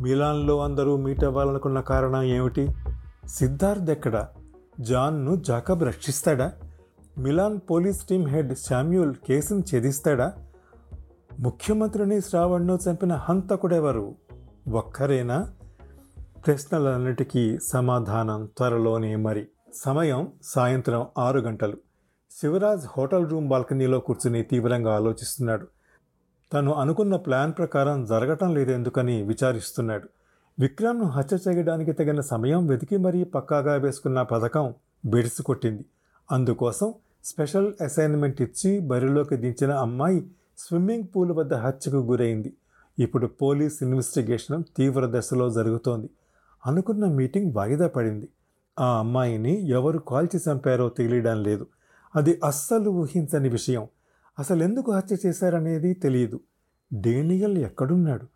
మిలాన్లో 0.00 0.62
అందరూ 0.62 0.96
మీట్ 0.96 1.24
అవ్వాలనుకున్న 1.24 1.80
కారణం 1.80 2.22
ఏమిటి? 2.22 2.68
సిద్ధార్థ్ 3.26 3.90
ఎక్కడ? 3.90 4.26
జాన్ను 4.80 5.36
Jacob 5.36 5.82
రక్షిస్తాడా? 5.82 6.52
Milan 7.18 7.60
police 7.70 8.04
team 8.04 8.26
head 8.26 8.54
Samuel 8.54 9.14
కేసును 9.14 9.58
ఛేదిస్తాడా? 9.58 10.32
ముఖ్యమంత్రిని 11.40 12.20
శ్రావణ్ను 12.20 12.78
చంపిన 12.90 13.12
హంతకుడెవరు 13.12 14.14
ఒక్కరేనా? 14.72 15.52
ప్రశ్నలన్నిటికీ 16.46 17.58
సమాధానం 17.58 18.48
త్వరలోనే 18.56 19.16
మరి. 19.16 19.46
సమయం 19.74 20.32
సాయంత్రం 20.42 21.06
ఆరు 21.18 21.40
గంటలు. 21.40 21.76
శివరాజ్ 22.40 22.86
హోటల్ 22.98 23.30
రూమ్ 23.30 23.48
బాల్కనీలో 23.48 24.00
కూర్చుని 24.00 24.42
తీవ్రంగా 24.42 24.94
ఆలోచిస్తున్నాడు. 24.94 25.66
తను 26.52 26.74
అనుకున్న 26.74 27.16
ప్లాన్ 27.16 27.52
ప్రకారం 27.58 28.04
జరగటం 28.04 28.54
లేదెందుకని 28.54 29.22
విచారిస్తున్నాడు. 29.22 30.08
విక్రమ్ను 30.60 31.04
హత్య 31.04 31.38
చేయడానికి 31.48 31.92
తగిన 31.92 32.20
సమయం 32.20 32.66
వెతికి 32.66 32.96
మరీ 32.96 33.24
పక్కాగా 33.24 33.74
వేసుకున్న 33.74 34.22
పథకం 34.22 34.74
బెడిసి 35.04 35.42
కొట్టింది. 35.42 35.84
అందుకోసం 36.32 36.94
స్పెషల్ 37.24 37.72
అసైన్మెంట్ 37.82 38.42
ఇచ్చి 38.42 38.80
బరిలోకి 38.80 39.36
దించిన 39.36 39.70
అమ్మాయి 39.70 40.26
స్విమ్మింగ్ 40.58 41.04
పూల్ 41.16 41.32
వద్ద 41.32 41.54
హత్యకు 41.54 41.96
గురైంది. 41.96 42.52
ఇప్పుడు 42.98 43.26
పోలీస్ 43.26 43.82
ఇన్వెస్టిగేషన్ 43.82 44.64
తీవ్ర 44.76 45.18
దశలో 45.18 45.50
జరుగుతోంది. 45.50 46.10
అనుకున్న 46.66 47.04
మీటింగ్ 47.04 47.54
వాయిదా 47.54 47.88
పడింది. 47.88 48.28
ఆ 48.80 48.98
అమ్మాయిని 48.98 49.68
ఎవరు 49.68 49.98
కాల్చి 49.98 50.40
చంపారో 50.50 50.88
తెలియడం 50.88 51.42
లేదు. 51.42 51.66
అది 52.16 52.40
అస్సలు 52.44 52.90
ఊహించని 52.90 53.48
విషయం. 53.48 53.88
అసలు 54.40 54.62
ఎందుకు 54.62 54.92
హత్య 54.92 55.16
చేశారనేది 55.26 55.94
తెలియదు. 55.94 56.40
డేనియల్ 56.92 57.58
ఎక్కడున్నాడు? 57.58 58.26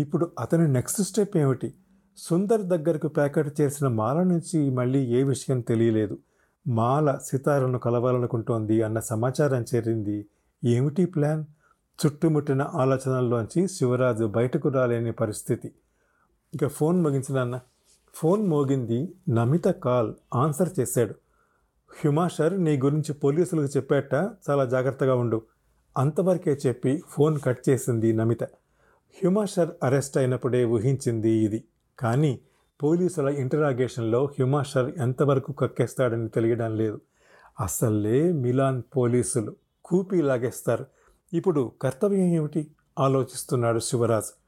ఇప్పుడు 0.00 0.32
అతని 0.40 0.68
నెక్స్ట్ 0.68 1.02
స్టెప్ 1.02 1.36
ఏమిటి? 1.36 1.74
సుందర్ 2.16 2.62
దగ్గరకు 2.62 3.08
ప్యాకెట్ 3.08 3.60
చేసిన 3.60 3.88
మాల 3.88 4.22
నుంచి 4.22 4.70
మళ్ళీ 4.70 5.06
ఏ 5.06 5.22
విషయం 5.22 5.60
తెలియలేదు. 5.60 6.18
మాల 6.68 7.18
సితారను 7.24 7.78
కలవాలనుకుంటోంది 7.78 8.82
అన్న 8.82 8.98
సమాచారం 8.98 9.64
చేరింది. 9.74 10.26
ఏమిటి 10.64 11.04
ప్లాన్? 11.04 11.44
చుట్టుముట్టిన 12.06 12.62
ఆలోచనల్లోంచి 12.62 13.68
శివరాజు 13.68 14.24
బయటకు 14.24 14.68
రాలేని 14.68 15.12
పరిస్థితి. 15.12 15.72
ఇక 16.54 16.66
ఫోన్ 16.66 17.00
మోగించిన 17.00 17.38
అన్న. 17.38 17.60
ఫోన్ 18.14 18.46
మోగింది. 18.46 19.14
నమిత 19.28 19.64
కాల్ 19.64 20.14
ఆన్సర్ 20.34 20.68
చేశాడు. 20.80 21.14
హ్యుమాషర్ 22.00 22.64
నీ 22.64 22.78
గురించి 22.78 23.12
పోలీసులకు 23.14 23.66
చెప్పేట 23.66 24.14
చాలా 24.50 24.64
జాగ్రత్తగా 24.64 25.14
ఉండు. 25.14 25.42
అంతవరకే 25.98 26.58
చెప్పి 26.66 27.02
ఫోన్ 27.08 27.40
కట్ 27.40 27.68
చేసింది 27.68 28.12
నమిత. 28.12 28.42
హ్యుమాషర్ 28.42 29.70
అరెస్ట్ 29.82 30.18
అయినప్పుడే 30.18 30.64
ఊహించింది 30.64 31.30
ఇది. 31.30 31.64
కానీ 31.98 32.38
పోలీసుల 32.82 33.28
ఇంటరాగేషన్లో 33.28 34.24
హ్యుమాషర్ 34.24 34.92
ఎంతవరకు 34.98 35.52
కక్కేస్తాడని 35.52 36.28
తెలియడం 36.28 36.76
లేదు. 36.76 37.00
అసలే 37.60 38.32
మిలాన్ 38.32 38.82
పోలీసులు 38.96 39.56
కూపీ 39.84 40.22
లాగేస్తారు. 40.22 40.86
ఇప్పుడు 41.32 41.72
కర్తవ్యం 41.82 42.24
ఏమిటి? 42.24 42.70
ఆలోచిస్తున్నాడు 42.98 43.78
శివరాజ్. 43.78 44.38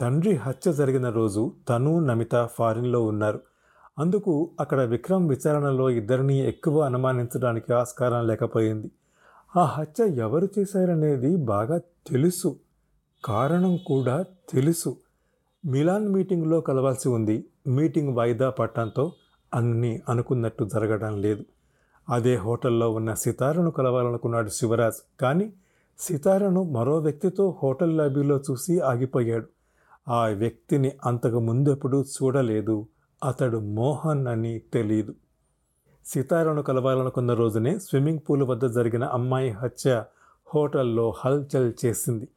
తండ్రి 0.00 0.34
హత్య 0.34 0.72
జరిగిన 0.72 1.08
రోజు 1.08 1.54
తను 1.68 2.00
నమిత 2.00 2.48
ఫారిన్లో 2.58 3.02
ఉన్నారు. 3.02 3.40
అందుకు 3.98 4.50
అక్కడ 4.60 4.80
విక్రమ్ 4.80 5.28
విచారణలో 5.28 5.90
ఇద్దరిని 5.90 6.38
ఎక్కువ 6.48 6.80
అనుమానించడానికి 6.80 7.72
ఆస్కారం 7.72 8.26
లేకపోయింది. 8.26 8.90
ఆ 9.56 9.64
హత్య 9.64 10.06
ఎవరు 10.06 10.48
చేశారనేది 10.58 11.36
బాగా 11.36 11.78
తెలుసు. 11.78 12.56
కారణం 13.24 13.76
కూడా 13.76 14.22
తెలుసు. 14.22 14.96
మిలాన్ 15.66 16.08
మీటింగ్లో 16.08 16.60
కలవాల్సి 16.60 17.08
ఉంది. 17.08 17.44
మీటింగ్ 17.66 18.16
వాయిదా 18.16 18.50
పట్టడంతో 18.50 19.12
అన్నీ 19.54 20.02
అనుకున్నట్టు 20.08 20.64
జరగడం 20.64 21.20
లేదు. 21.20 21.44
అదే 22.10 22.36
హోటల్లో 22.36 22.90
ఉన్న 22.90 23.14
సితారను 23.14 23.70
కలవాలనుకున్నాడు 23.70 24.48
శివరాజ్. 24.48 25.20
కానీ 25.20 25.52
సితారను 25.98 26.62
మరో 26.62 26.98
వ్యక్తితో 26.98 27.58
హోటల్ 27.62 27.96
లాబీలో 27.96 28.40
చూసి 28.50 28.80
ఆగిపోయాడు. 28.80 29.46
ఆ 30.10 30.26
వ్యక్తిని 30.26 30.92
అంతకు 31.04 31.40
ముందెప్పుడు 31.40 32.04
చూడలేదు. 32.04 32.86
అతడు 33.24 33.58
మోహన్ 33.58 34.26
అని 34.26 34.58
తెలియదు 34.58 35.14
సితారాను 36.04 36.62
కలవాలనుకున్న 36.62 37.34
రోజునే 37.34 37.78
స్విమ్మింగ్ 37.78 38.18
పూల్ 38.30 38.42
వద్ద 38.42 38.66
జరిగిన 38.66 39.04
అమ్మాయి 39.04 39.50
హత్య 39.50 40.04
హోటల్లో 40.54 41.14
హల్చల్ 41.24 41.72
చేసింది. 41.84 42.28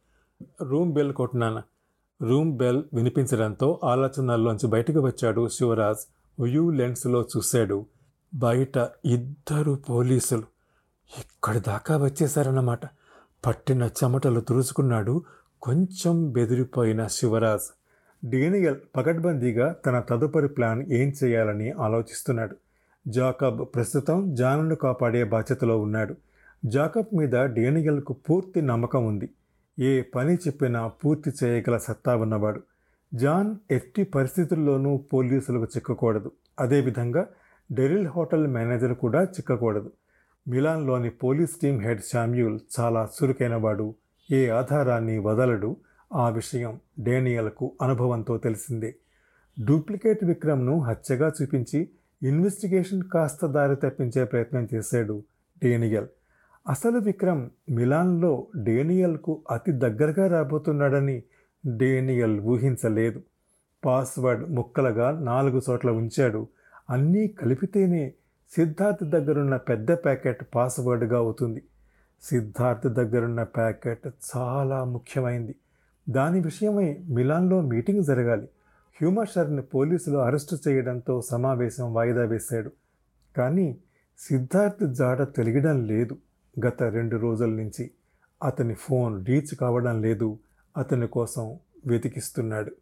రూమ్ 0.62 0.92
బెల్ 0.92 1.12
కొట్టినాన? 1.12 1.62
రూమ్ 2.22 2.56
బెల్ 2.56 2.82
వినిపించడంతో 2.94 3.80
ఆలోచనల్లోంచి 3.84 4.66
బయటకు 4.66 5.00
వచ్చాడు 5.00 5.48
శివరాజ్. 5.48 5.98
వ్యూ 6.40 6.70
లెన్స్లో 6.70 7.26
చూశాడు. 7.36 7.86
బయట 8.34 8.90
ఇద్దరు 9.04 9.78
పోలీసులు. 9.90 10.42
ఇక్కడి 11.18 11.60
దాకా 11.60 11.96
వచ్చేశారన్నమాట. 11.96 12.86
పట్టిన 13.46 13.82
చెమటలు 13.82 14.40
తురుచుకున్నాడు 14.40 15.22
కొంచెం 15.62 16.30
బెదిరిపోయిన 16.30 17.06
శివరాజ్. 17.06 17.74
డేనియల్ 18.24 18.76
పకడ్బందీగా 18.96 19.72
తన 19.72 20.00
తదుపరి 20.00 20.48
ప్లాన్ 20.48 20.92
ఏం 20.92 21.12
చేయాలని 21.24 21.70
ఆలోచిస్తున్నాడు. 21.70 22.56
జాకబ్ 23.06 23.74
ప్రస్తుతం 23.74 24.34
జానును 24.34 24.74
కాపాడే 24.74 25.24
బాధ్యతలో 25.24 25.80
ఉన్నాడు. 25.80 26.14
జాకబ్ 26.64 27.16
మీద 27.16 27.30
డేనియల్కు 27.30 28.12
పూర్తి 28.12 28.62
నమ్మకం 28.62 29.06
ఉంది. 29.06 29.28
ఏ 29.78 30.02
పని 30.02 30.34
చెప్పినా 30.34 30.88
పూర్తి 30.88 31.30
చేయగల 31.44 31.76
సత్తా 31.76 32.16
ఉన్నవాడు. 32.16 32.62
జాన్ 33.14 33.56
ఎట్టి 33.70 34.04
పరిస్థితుల్లోనూ 34.04 34.96
పోలీసులకు 34.96 35.64
చిక్కకూడదు. 35.64 36.32
అదేవిధంగా 36.60 37.26
డెరిల్ 37.72 38.06
హోటల్ 38.06 38.46
మేనేజర్ 38.46 38.94
కూడా 38.94 39.22
చిక్కకూడదు. 39.22 39.92
మిలాన్లోని 40.48 41.10
పోలీస్ 41.10 41.56
టీం 41.62 41.80
హెడ్ 41.80 42.00
శామ్యూల్ 42.00 42.58
చాలా 42.80 43.08
చురుకైనవాడు. 43.18 43.94
ఏ 44.30 44.48
ఆధారాన్ని 44.48 45.18
వదలడు 45.18 45.76
ఆ 46.14 46.28
విషయం 46.28 46.80
డేనియల్కు 47.00 47.72
అనుభవంతో 47.82 48.38
తెలిసిందే. 48.38 48.94
డూప్లికేట్ 49.64 50.24
విక్రమ్ను 50.24 50.80
హత్యగా 50.80 51.32
చూపించి 51.42 51.88
ఇన్వెస్టిగేషన్ 52.22 53.02
కాస్త 53.02 53.46
దారి 53.46 53.76
తప్పించే 53.76 54.24
ప్రయత్నం 54.24 54.68
చేశాడు 54.74 55.22
డేనియల్. 55.62 56.06
అసలు 56.68 56.98
విక్రమ్ 56.98 57.50
మిలాన్లో 57.70 58.46
డేనియల్కు 58.56 59.42
అతి 59.50 59.72
దగ్గరగా 59.72 60.26
రాబోతున్నాడని 60.26 61.22
డేనియల్ 61.66 62.40
ఊహించలేదు. 62.40 63.22
పాస్వర్డ్ 63.84 64.50
ముక్కలుగా 64.50 65.10
నాలుగు 65.10 65.62
చోట్ల 65.70 65.90
ఉంచాడు. 65.90 66.46
అన్నీ 66.90 67.26
కలిపితేనే 67.26 68.12
సిద్ధార్థ్ 68.56 69.10
దగ్గరున్న 69.10 69.56
పెద్ద 69.56 69.92
ప్యాకెట్ 69.92 70.44
పాస్వర్డ్గా 70.54 71.18
అవుతుంది. 71.18 71.62
సిద్ధార్థ్ 72.22 72.86
దగ్గరున్న 72.86 73.42
ప్యాకెట్ 73.42 74.08
చాలా 74.36 74.84
ముఖ్యమైంది. 74.84 75.54
దాని 76.10 76.40
విషయమై 76.40 76.98
మిలాన్లో 77.08 77.60
మీటింగ్ 77.60 78.04
జరగాలి. 78.04 78.48
హ్యూమర్షర్ని 79.00 79.62
పోలీసులు 79.62 80.18
అరెస్టు 80.18 80.56
చేయడంతో 80.68 81.22
సమావేశం 81.22 81.94
వాయిదా 81.94 82.24
వేశాడు. 82.24 82.70
కానీ 83.36 83.76
సిద్ధార్థ్ 84.18 84.94
జాడ 84.94 85.22
తెలియడం 85.22 85.84
లేదు 85.84 86.16
గత 86.66 86.82
రెండు 86.82 87.16
రోజుల 87.16 87.48
నుంచి. 87.48 87.90
అతని 88.44 88.74
ఫోన్ 88.74 89.26
రీచ్ 89.26 89.54
కావడం 89.54 90.02
లేదు. 90.02 90.38
అతని 90.76 91.06
కోసం 91.06 91.56
వెతికిస్తున్నాడు. 91.86 92.72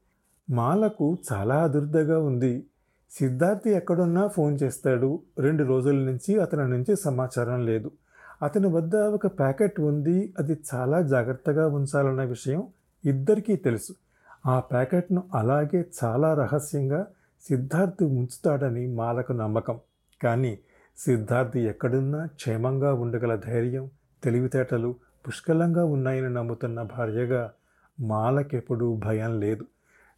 మాలకు 0.51 1.19
చాలా 1.33 1.63
అదుర్దగా 1.63 2.19
ఉంది. 2.19 2.67
సిద్ధార్థ్ 3.11 3.69
ఎక్కడున్నా 3.69 4.27
ఫోన్ 4.27 4.59
చేస్తాడు. 4.63 5.21
రెండు 5.39 5.65
రోజుల 5.65 5.97
నుంచి 5.97 6.41
అతని 6.41 6.69
నుంచి 6.69 6.97
సమాచారం 6.97 7.67
లేదు. 7.67 7.91
అతని 8.43 8.67
వద్ద 8.67 8.97
ఒక 8.97 9.27
ప్యాకెట్ 9.27 9.81
ఉంది. 9.81 10.35
అది 10.39 10.59
చాలా 10.75 11.03
జాగ్రత్తగా 11.03 11.69
ఉంచాలన్న 11.69 12.25
విషయం 12.25 12.63
ఇద్దరికీ 13.05 13.57
తెలుసు. 13.57 13.95
ఆ 14.47 14.61
ప్యాకెట్ను 14.61 15.23
అలాగే 15.35 15.85
చాలా 16.05 16.35
రహస్యంగా 16.35 17.07
సిద్ధార్థ్ 17.49 18.03
ఉంచుతాడని 18.03 18.87
మాలకు 18.87 19.33
నమ్మకం. 19.33 19.81
కానీ 20.23 20.59
సిద్ధార్థ్ 20.99 21.57
ఎక్కడున్నా 21.57 22.27
క్షేమంగా 22.27 22.95
ఉండగల 22.95 23.37
ధైర్యం 23.37 23.91
తెలివితేటలు 24.25 24.95
పుష్కలంగా 25.29 25.85
ఉన్నాయని 25.85 26.31
నమ్ముతున్న 26.31 26.83
భార్యగా 26.83 27.53
మాలకెప్పుడూ 28.01 28.97
భయం 28.97 29.41
లేదు. 29.41 29.65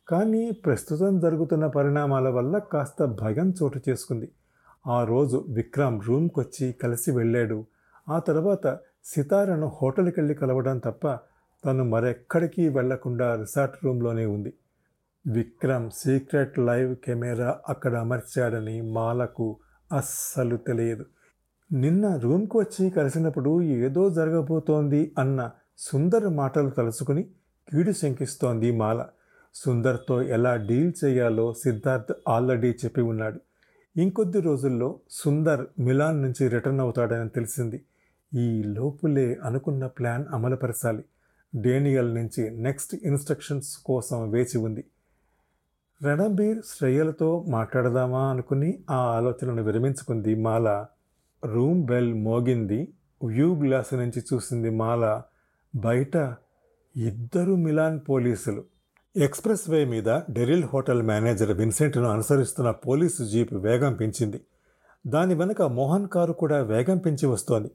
కానీ 0.08 0.50
ప్రస్తుతం 0.50 1.20
జరుగుతున్న 1.20 1.66
పరిణామాల 1.66 2.28
వల్ల 2.28 2.58
కాస్త 2.58 3.04
భయం 3.04 3.54
చోటు 3.62 3.80
చేసుకుంది. 3.88 4.28
ఆ 4.86 5.04
రోజు 5.04 5.44
విక్రమ్ 5.48 6.00
రూమ్కి 6.08 6.40
వచ్చి 6.40 6.72
కలిసి 6.72 7.10
వెళ్ళాడు. 7.10 7.66
ఆ 8.08 8.18
తర్వాత 8.18 8.78
సితారను 9.04 9.72
హోటల్కి 9.82 10.20
వెళ్ళి 10.20 10.34
కలవడం 10.34 10.78
తప్ప 10.78 11.18
తను 11.64 11.84
మరెక్కడికి 11.84 12.68
వెళ్ళకుండా 12.68 13.34
రిసార్ట్ 13.34 13.84
రూమ్లోనే 13.84 14.26
ఉంది. 14.26 14.52
విక్రమ్ 15.26 15.90
సీక్రెట్ 15.90 16.58
లైవ్ 16.58 16.96
కెమెరా 16.96 17.58
అక్కడ 17.68 17.94
అమర్చాడని 17.96 18.80
మాలకు 18.80 19.56
అస్సలు 19.96 20.56
తెలియదు. 20.56 21.06
నిన్న 21.72 22.16
రూమ్కి 22.16 22.58
వచ్చి 22.58 22.90
కలిసినప్పుడు 22.90 23.62
ఏదో 23.62 24.10
జరగబోతోంది 24.10 25.12
అన్న 25.18 25.50
సుందర్ 25.78 26.28
మాటలు 26.28 26.70
తలుచుకుని 26.70 27.22
కీడు 27.72 27.92
శంకిస్తోంది 27.92 28.76
మాల. 28.76 29.06
సుందర్తో 29.54 30.22
ఎలా 30.22 30.56
డీల్ 30.56 30.92
చేయాలో 31.04 31.52
సిద్ధార్థ్ 31.52 32.14
ఆల్రెడీ 32.28 32.70
చెప్పి 32.70 33.00
ఉన్నాడు. 33.00 33.40
ఇంకొద్ది 33.96 34.40
రోజుల్లో 34.40 35.00
సుందర్ 35.10 35.66
మిలాన్ 35.78 36.22
నుంచి 36.22 36.48
రిటర్న్ 36.48 36.80
అవుతాడని 36.80 37.28
తెలిసింది. 37.28 37.82
ఈ 38.34 38.62
లోపులే 38.62 39.38
అనుకున్న 39.44 39.86
ప్లాన్ 39.86 40.24
అమలుపరచాలి. 40.30 41.04
డేనియల్ 41.56 42.14
నుంచి 42.14 42.50
నెక్స్ట్ 42.50 42.96
ఇన్స్ట్రక్షన్స్ 43.02 43.78
కోసం 43.78 44.30
వేచి 44.30 44.58
ఉంది. 44.58 44.84
రణబీర్ 46.04 46.58
శ్రేయలతో 46.66 47.44
మాట్లాడదామా 47.48 48.30
అనుకుని 48.30 48.78
ఆ 48.90 48.96
ఆలోచనను 48.96 49.62
విరమించుకుంది 49.62 50.34
మాల. 50.34 50.86
రూమ్ 51.44 51.84
బెల్ 51.84 52.14
మోగింది. 52.14 52.88
వ్యూ 53.24 53.54
గ్లాస్ 53.54 53.94
నుంచి 53.94 54.22
చూసింది 54.34 54.70
మాల. 54.70 55.22
బయట 55.76 56.16
ఇద్దరు 56.96 57.54
మిలాన్ 57.54 58.00
పోలీసులు. 58.08 58.64
ఎక్స్ప్రెస్ 59.16 59.70
వే 59.70 59.84
మీద 59.84 60.20
డెరిల్ 60.30 60.64
హోటల్ 60.64 61.02
మేనేజర్ 61.02 61.52
విన్సెంట్ను 61.52 62.04
అనుసరిస్తున్న 62.04 62.70
పోలీసు 62.70 63.22
జీప్ 63.22 63.54
వేగం 63.54 63.94
పెంచింది. 63.94 64.40
దాని 65.06 65.34
వెనుక 65.34 65.62
మోహన్ 65.62 66.08
కారు 66.08 66.32
కూడా 66.32 66.62
వేగం 66.62 66.98
పెంచి 66.98 67.26
వస్తోంది. 67.26 67.70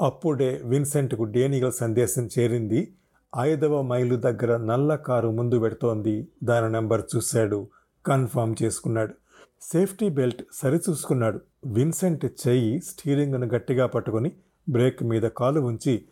అప్పుడే 0.00 0.60
విన్సెంట్కు 0.64 1.24
డేనియల్ 1.24 1.72
సందేశం 1.72 2.28
చేరింది. 2.38 2.94
ఐదవ 3.38 3.82
మైలు 3.82 4.16
దగ్గర 4.16 4.56
నల్ల 4.56 4.94
కారు 4.94 5.28
ముందు 5.28 5.58
పెడుతోంది. 5.58 6.28
దాని 6.44 6.72
నెంబర్ 6.72 7.02
చూశాడు. 7.16 7.66
కన్ఫర్మ్ 8.06 8.54
చేసుకున్నాడు. 8.62 9.14
Safety 9.62 10.08
belt 10.08 10.42
సరిచూసుకున్నాడు. 10.52 11.40
విన్సెంట్ 11.66 12.24
చెయ్యి 12.24 12.80
స్టీరింగ్ను 12.80 13.46
గట్టిగా 13.46 13.86
పట్టుకొని 13.86 14.32
బ్రేక్ 14.68 15.02
మీద 15.02 15.22
కాలు 15.22 15.60
ఉంచి 15.60 16.04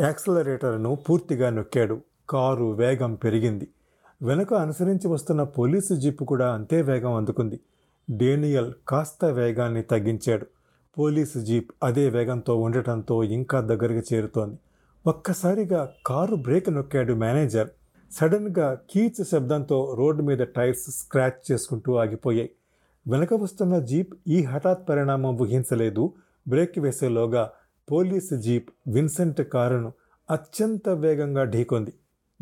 యాక్సలరేటర్ను 0.00 0.94
పూర్తిగా 0.94 1.50
నొక్కాడు. 1.50 2.00
కారు 2.30 2.64
వేగం 2.64 3.14
పెరిగింది. 3.14 3.68
వెనుక 4.22 4.54
అనుసరించి 4.54 5.08
వస్తున్న 5.08 5.42
పోలీసు 5.42 5.94
జీపు 5.94 6.24
కూడా 6.24 6.54
అంతే 6.54 6.82
వేగం 6.82 7.14
అందుకుంది. 7.14 7.60
డేనియల్ 8.10 8.72
కాస్త 8.88 9.24
వేగాన్ని 9.24 9.82
తగ్గించాడు. 9.82 10.46
పోలీసు 10.98 11.38
జీప్ 11.38 11.70
అదే 11.82 12.08
వేగంతో 12.08 12.56
ఉండటంతో 12.56 13.24
ఇంకా 13.24 13.60
దగ్గరికి 13.60 14.14
చేరుతోంది. 14.14 14.58
ఒక్కసారిగా 15.06 15.92
కారు 16.06 16.34
బ్రేక్ 16.34 16.70
నొక్కాడు 16.70 17.12
మేనేజర్. 17.12 17.68
సడన్గా 18.12 18.78
కీచ్ 18.90 19.24
శబ్దంతో 19.24 19.94
రోడ్డు 19.98 20.22
మీద 20.22 20.38
టైర్స్ 20.38 20.90
స్క్రాచ్ 20.90 21.52
చేసుకుంటూ 21.52 21.94
ఆగిపోయాయి. 21.94 22.50
వెనక 23.08 23.34
వస్తున్న 23.34 23.78
జీప్ 23.78 24.14
ఈ 24.28 24.42
హఠాత్ 24.42 24.88
పరిణామం 24.88 25.38
ఊహించలేదు. 25.38 26.12
బ్రేక్ 26.48 26.78
వేసేలోగా 26.78 27.50
పోలీసు 27.92 28.34
జీప్ 28.34 28.68
విన్సెంట్ 28.88 29.40
కారును 29.40 29.92
అత్యంత 30.30 30.88
వేగంగా 30.88 31.44
ఢీకొంది. 31.44 31.92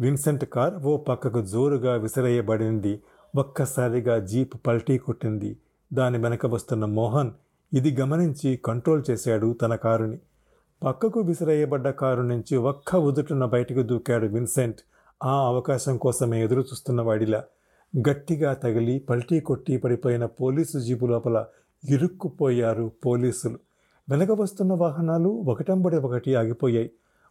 విన్సెంట్ 0.01 0.45
కార్ 0.45 0.75
ఓ 0.75 0.97
పక్కకు 0.97 1.43
జోరుగా 1.43 1.95
విసిరేయబడింది. 1.95 3.01
ఒక్కసారిగా 3.37 4.19
జీప్ 4.19 4.55
పల్టీ 4.67 4.99
కొట్టింది. 4.99 5.57
దాని 5.93 6.19
వెనక 6.19 6.47
వస్తున్న 6.47 6.85
మోహన్ 6.85 7.31
ఇది 7.73 7.97
గమనించి 8.01 8.57
కంట్రోల్ 8.57 9.03
చేశాడు 9.11 9.53
తన 9.63 9.75
కారుని. 9.75 10.19
పక్కకు 10.85 11.21
విసిరేయబడ్డ 11.21 11.91
కారు 11.91 12.23
నుంచి 12.23 12.57
ఒక్క 12.57 12.97
ఉదుటున 12.97 13.45
బయటకు 13.45 13.83
దూకాడు 13.83 14.27
విన్సెంట్. 14.27 14.81
ఆ 15.25 15.47
అవకాశం 15.47 15.97
కోసమే 15.97 16.45
ఎదురు 16.45 16.61
చూస్తున్న 16.61 17.01
వాడిలా 17.01 17.45
గట్టిగా 18.09 18.55
తగిలి 18.55 18.99
పల్టీ 18.99 19.41
కొట్టి 19.41 19.77
పడిపోయిన 19.77 20.27
పోలీసు 20.27 20.79
జీపు 20.79 21.07
లోపల 21.07 21.45
ఇరుక్కుపోయారు 21.89 22.93
పోలీసులు. 23.07 23.59
వెనక 24.11 24.31
వస్తున్న 24.31 24.73
వాహనాలు 24.73 25.29
ఒకటంబడి 25.29 25.97
ఒకటి 25.97 26.35
ఆగిపోయాయి. 26.35 26.91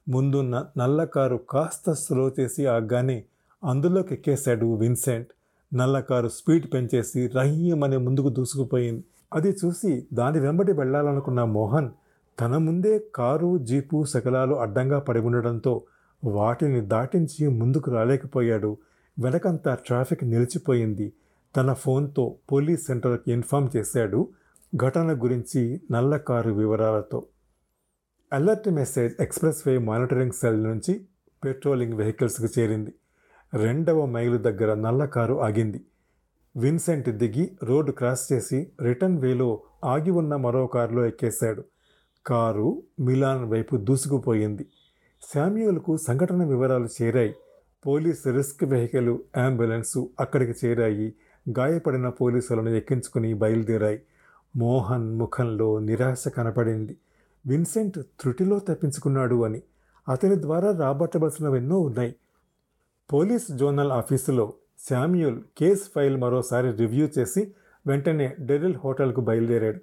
ముందున్న 0.10 0.66
నల్ల 0.78 1.04
కారు 1.04 1.38
కాస్త 1.50 1.92
స్లో 1.92 2.32
చేసి 2.40 2.66
ఆగ్గానే 2.66 3.24
అందులోకి 3.64 4.14
ఎక్కేశాడు 4.14 4.76
విన్సెంట్. 4.76 5.28
నల్ల 5.76 6.00
కారు 6.00 6.28
స్పీడ్ 6.28 6.74
పెంచేసి 6.74 7.28
రహ్యమనే 7.28 7.98
ముందుకు 7.98 8.30
దూసుకుపోయింది. 8.30 9.04
అది 9.34 9.56
చూసి 9.66 10.08
దాని 10.14 10.40
వెంబడి 10.40 10.72
వెళ్ళాలనుకున్న 10.74 11.44
మోహన్ 11.44 11.90
తన 12.40 12.58
ముందే 12.58 13.04
కారు 13.16 13.58
జీపు 13.58 14.06
శకలాలు 14.06 14.56
అడ్డంగా 14.56 15.00
పడి 15.00 15.20
ఉండడంతో 15.20 15.82
వాటిని 16.24 16.82
దాటించి 16.82 17.48
ముందుకు 17.48 17.92
రాలేకపోయాడు. 17.92 18.78
వెనకంతా 19.20 19.76
ట్రాఫిక్ 19.76 20.24
నిలిచిపోయింది. 20.24 21.14
తన 21.56 21.74
ఫోన్తో 21.74 22.36
పోలీస్ 22.52 22.86
సెంటర్కి 22.86 23.32
ఇన్ఫామ్ 23.32 23.70
చేశాడు 23.76 24.28
ఘటన 24.76 25.24
గురించి 25.24 25.82
నల్ల 25.92 26.18
కారు 26.18 26.52
వివరాలతో. 26.52 27.26
Alert 28.34 28.70
message 28.70 29.14
expressway 29.68 29.78
monitoring 29.78 30.32
cell 30.32 30.64
నుంచి 30.64 31.08
పెట్రోలింగ్ 31.46 31.94
వెహికల్స్కి 31.94 32.62
చేరింది. 32.62 32.94
రెండవ 33.54 34.06
మైలు 34.06 34.38
దగ్గర 34.38 34.74
నల్ల 34.74 35.06
కారు 35.06 35.42
ఆగింది. 35.42 35.86
విన్సెంట్ 36.58 37.10
దిగి 37.10 37.58
రోడ్డు 37.64 37.92
క్రాస్ 37.92 38.34
చేసి 38.34 38.68
రిటర్న్ 38.82 39.18
వేలో 39.18 39.60
ఆగి 39.86 40.12
ఉన్న 40.12 40.36
మరో 40.36 40.68
కారులో 40.68 41.06
ఎక్కేశాడు. 41.06 41.64
కారు 42.28 42.84
మిలాన్ 43.00 43.46
వైపు 43.46 43.78
దూసుకుపోయింది. 43.78 44.66
శామ్యూల్కు 45.34 45.98
సంఘటన 45.98 46.44
వివరాలు 46.44 46.88
చేరాయి. 47.02 47.36
పోలీస్ 47.88 48.28
రిస్క్ 48.28 48.64
వెహికల్ 48.64 49.18
అంబులెన్సు 49.38 50.10
అక్కడికి 50.20 50.68
చేరాయి. 50.68 51.14
గాయపడిన 51.60 52.10
పోలీసులను 52.10 52.70
ఎక్కించుకుని 52.70 53.34
బయలుదేరాయి. 53.34 54.02
మోహన్ 54.56 55.14
ముఖంలో 55.14 55.80
నిరాశ 55.80 56.28
కనపడింది. 56.28 56.98
విన్సెంట్ 57.48 58.00
త్రుటిలో 58.00 58.60
తప్పించుకున్నాడు 58.60 59.46
అని. 59.46 59.62
అతని 60.10 60.42
ద్వారా 60.42 60.72
రాబట్టవలసినవెన్నో 60.72 61.80
ఉన్నాయి. 61.80 62.16
పోలీస్ 63.14 63.52
జోనల్ 63.52 63.92
ఆఫీసులో 63.92 64.54
శామ్యూల్ 64.90 65.42
కేస్ 65.58 65.90
ఫైల్ 65.96 66.18
మరోసారి 66.18 66.72
రివ్యూ 66.72 67.08
చేసి 67.20 67.54
వెంటనే 67.88 68.36
డెరిల్ 68.40 68.76
హోటల్కు 68.76 69.22
బయలుదేరాడు. 69.22 69.80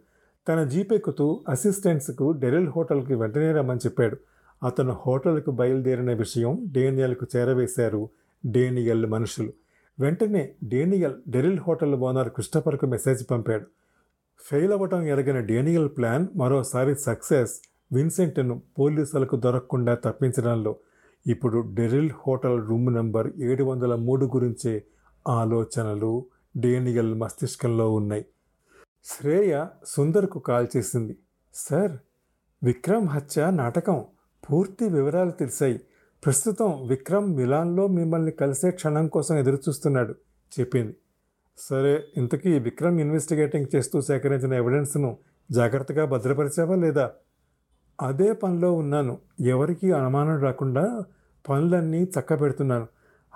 తన 0.49 0.65
జీపెక్కుతూ 0.65 1.45
అసిస్టెంట్స్కు 1.49 2.33
డెరిల్ 2.33 2.69
హోటల్కి 2.69 3.15
వెంటనే 3.15 3.53
రమ్మని 3.53 3.79
చెప్పాడు. 3.79 4.17
అతను 4.63 4.97
హోటల్కు 5.07 5.51
బయలుదేరిన 5.51 6.13
విషయం 6.13 6.59
డేనియల్కు 6.73 7.27
చేరవేశారు 7.37 8.09
డేనియల్ 8.47 9.07
మనుషులు. 9.07 9.53
వెంటనే 10.01 10.55
డేనియల్ 10.65 11.15
డెరిల్ 11.29 11.59
హోటల్ 11.59 11.95
ఓనర్ 11.95 12.29
క్రిస్టఫర్కు 12.29 12.87
మెసేజ్ 12.87 13.31
పంపాడు. 13.31 13.67
ఫెయిల్ 14.41 14.73
అవ్వటం 14.73 15.03
ఎరగిన 15.03 15.41
డేనియల్ 15.41 15.89
ప్లాన్ 15.89 16.27
మరోసారి 16.37 16.95
సక్సెస్ 16.95 17.55
విన్సెంట్ను 17.93 18.63
పోలీసులకు 18.79 19.37
దొరకకుండా 19.37 19.95
తప్పించడంలో 19.95 20.77
ఇప్పుడు 21.27 21.75
డెరిల్ 21.75 22.11
హోటల్ 22.27 22.69
రూమ్ 22.69 22.95
నంబర్ 22.95 23.33
ఏడు 23.39 23.65
వందల 23.65 23.95
మూడు 23.95 24.27
గురించే 24.27 24.83
ఆలోచనలు 25.29 26.25
డేనియల్ 26.57 27.15
మస్తిష్కంలో 27.15 27.93
ఉన్నాయి. 27.93 28.25
శ్రేయ 29.07 29.67
సుందర్కు 29.87 30.39
కాల్ 30.39 30.67
చేసింది. 30.77 31.17
సార్ 31.55 31.93
విక్రమ్ 32.65 33.09
హత్య 33.09 33.51
నాటకం. 33.51 34.05
పూర్తి 34.51 34.89
వివరాలు 34.89 35.31
తెలిసాయి. 35.31 35.81
ప్రస్తుతం 36.25 36.87
విక్రమ్ 36.87 37.37
మిలాన్లో 37.37 37.87
మిమ్మల్ని 37.87 38.31
కలిసే 38.31 38.71
క్షణం 38.71 39.09
కోసం 39.09 39.37
ఎదురుచూస్తున్నాడు 39.37 40.15
చెప్పింది. 40.61 40.97
సరే 41.59 42.05
ఇంతకీ 42.17 42.59
విక్రమ్ 42.59 43.01
ఇన్వెస్టిగేటింగ్ 43.01 43.67
చేస్తూ 43.75 44.01
సేకరించిన 44.01 44.55
ఎవిడెన్స్ను 44.55 45.19
జాగ్రత్తగా 45.51 46.05
భద్రపరిచావా 46.05 46.75
లేదా? 46.75 47.11
అదే 48.03 48.33
పనిలో 48.33 48.73
ఉన్నాను. 48.73 49.19
ఎవరికీ 49.41 49.93
అనుమానం 49.93 50.41
రాకుండా 50.41 51.05
పనులన్నీ 51.49 52.03
చక్కబెడుతున్నాను. 52.03 52.87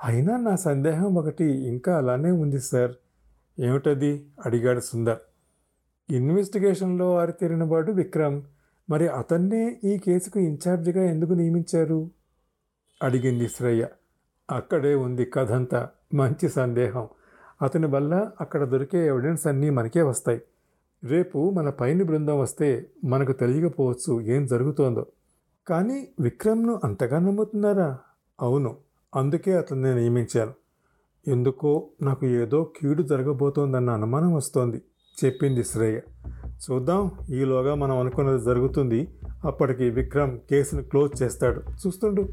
అయినా 0.05 0.37
నా 0.37 0.57
సందేహం 0.57 1.15
ఒకటి 1.15 1.45
ఇంకా 1.45 1.97
అలానే 1.99 2.31
ఉంది 2.31 2.61
సార్. 2.61 2.93
ఏమిటది? 3.61 4.27
అడిగాడు 4.47 4.81
సుందర్. 4.81 5.19
ఇన్వెస్టిగేషన్లో 6.11 7.19
ఆరితేరిన 7.19 7.65
వాడు 7.65 7.93
విక్రమ్. 7.93 8.43
మరి 8.91 9.09
అతన్నే 9.09 9.81
ఈ 9.85 9.99
కేసుకు 9.99 10.39
ఇన్ఛార్జిగా 10.39 11.05
ఎందుకు 11.05 11.33
నియమించారు? 11.33 12.11
అడిగింది 13.03 13.49
శ్రేయ. 13.49 13.87
అక్కడే 14.51 14.95
ఉంది 14.95 15.25
కథంతా. 15.25 15.89
మంచి 16.15 16.49
సందేహం. 16.49 17.09
అతని 17.63 17.87
వల్ల 17.87 18.31
అక్కడ 18.41 18.65
దొరికే 18.65 19.07
ఎవిడెన్స్ 19.07 19.47
అన్నీ 19.47 19.71
మనకే 19.71 20.03
వస్తాయి. 20.03 20.43
రేపు 21.05 21.51
మన 21.51 21.71
పైన 21.71 22.03
బృందం 22.03 22.39
వస్తే 22.39 22.87
మనకు 23.05 23.33
తెలియకపోవచ్చు 23.33 24.21
ఏం 24.21 24.47
జరుగుతోందో. 24.47 25.07
కానీ 25.69 26.09
విక్రమ్ను 26.21 26.81
అంతగా 26.85 27.19
నమ్ముతున్నారా? 27.19 27.99
అవును. 28.41 28.77
అందుకే 29.17 29.57
అతన్ని 29.57 29.95
నియమించాను 29.95 30.55
ఎందుకో 31.29 31.89
నాకు 32.03 32.27
ఏదో 32.27 32.65
కీడు 32.65 33.03
జరగబోతోందన్న 33.03 33.91
అనుమానం 33.91 34.35
వస్తోంది. 34.35 34.83
చెప్పింది 35.25 35.65
శ్రేయ. 35.65 36.01
చూద్దాం 36.37 37.11
ఈలోగా 37.31 37.75
మనం 37.75 37.99
అనుకున్నది 37.99 38.45
జరుగుతుంది. 38.45 39.09
అప్పటికి 39.45 39.91
విక్రమ్ 39.91 40.39
కేసును 40.51 40.83
క్లోజ్ 40.83 41.23
చేస్తాడు. 41.23 41.63
చూస్తుండు 41.87 42.29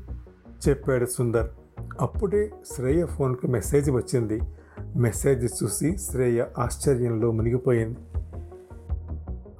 చెప్పాడు 0.69 1.05
సుందర్. 1.05 1.49
అప్పుడే 2.01 2.51
శ్రేయ 2.75 3.05
ఫోన్కు 3.05 3.47
మెసేజ్ 3.47 3.91
వచ్చింది. 3.91 4.41
మెసేజ్ 4.95 5.63
చూసి 5.63 5.97
శ్రేయ 5.97 6.45
ఆశ్చర్యంలో 6.57 7.31
మునిగిపోయింది. 7.31 7.97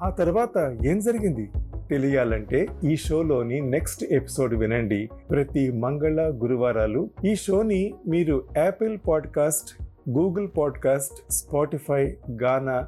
ఆ 0.01 0.09
తర్వాత 0.09 0.77
ఏం 0.85 0.99
జరిగింది? 0.99 1.49
తెలియాలంటే 1.89 2.67
ఈ 2.83 2.95
షోలోని 2.95 3.61
నెక్స్ట్ 3.61 4.03
ఎపిసోడ్ 4.03 4.53
వినండి. 4.53 5.09
ప్రతి 5.29 5.71
మంగళ 5.71 6.39
గురువారాలు 6.43 7.09
ఈ 7.25 7.35
షోని 7.35 7.93
మీరు 8.07 8.43
Apple 8.57 8.97
podcast 9.07 9.83
Google 10.09 10.47
podcast 10.57 11.33
Spotify 11.33 12.17
Gaana 12.43 12.87